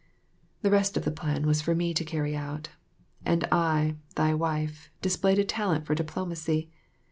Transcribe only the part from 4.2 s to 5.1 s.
wife,